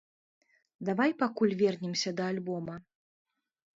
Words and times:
Давай 0.87 1.11
пакуль 1.21 1.53
вернемся 1.61 2.15
да 2.21 2.33
альбома. 2.37 2.75